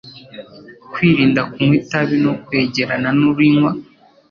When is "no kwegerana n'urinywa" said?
2.23-3.71